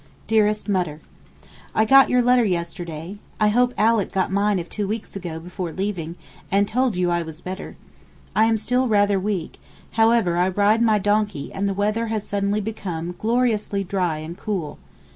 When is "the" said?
11.67-11.75